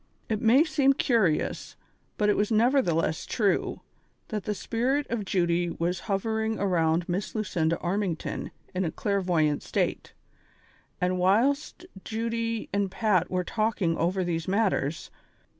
It 0.29 0.41
may 0.41 0.63
seem 0.63 0.93
curious, 0.93 1.75
but 2.17 2.27
it 2.27 2.35
was 2.35 2.51
nevertheless 2.51 3.23
true, 3.23 3.81
that 4.29 4.45
the 4.45 4.55
spirit 4.55 5.05
of 5.11 5.25
Judy 5.25 5.69
was 5.69 5.99
hovering 6.09 6.57
around 6.57 7.07
Miss 7.07 7.35
Lucinda 7.35 7.75
Armington 7.77 8.49
in 8.73 8.83
a 8.83 8.89
clairvoyant 8.89 9.61
state, 9.61 10.13
and 10.99 11.19
whilst 11.19 11.85
Judy 12.03 12.67
and 12.73 12.89
Pat 12.89 13.29
were 13.29 13.43
talking 13.43 13.95
over 13.95 14.23
these 14.23 14.47
matters. 14.47 15.11